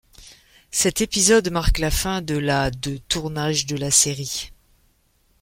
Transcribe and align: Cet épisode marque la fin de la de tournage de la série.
Cet 0.71 1.01
épisode 1.01 1.51
marque 1.51 1.77
la 1.77 1.91
fin 1.91 2.23
de 2.23 2.35
la 2.35 2.71
de 2.71 2.97
tournage 2.97 3.67
de 3.67 3.75
la 3.77 3.91
série. 3.91 4.51